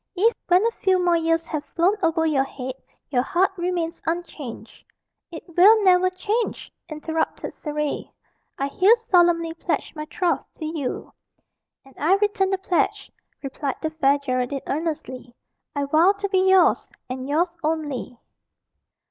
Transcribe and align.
If, 0.15 0.33
when 0.47 0.65
a 0.65 0.71
few 0.71 0.97
more 0.97 1.15
years 1.15 1.45
have 1.45 1.63
flown 1.63 1.93
over 2.01 2.25
your 2.25 2.43
head, 2.43 2.73
your 3.11 3.21
heart 3.21 3.51
remains 3.55 4.01
unchanged." 4.07 4.83
"It 5.31 5.43
will 5.55 5.83
never 5.83 6.09
change!" 6.09 6.73
interrupted 6.89 7.53
Surrey. 7.53 8.11
"I 8.57 8.65
here 8.69 8.95
solemnly 8.95 9.53
pledge 9.53 9.93
my 9.95 10.05
troth 10.05 10.43
to 10.53 10.65
you." 10.65 11.13
"And 11.85 11.93
I 11.99 12.15
return 12.15 12.49
the 12.49 12.57
pledge," 12.57 13.11
replied 13.43 13.75
the 13.83 13.91
Fair 13.91 14.17
Geraldine 14.17 14.61
earnestly. 14.65 15.35
"I 15.75 15.85
vow 15.85 16.13
to 16.13 16.27
be 16.29 16.49
yours, 16.49 16.89
and 17.07 17.29
yours 17.29 17.49
only." 17.63 18.17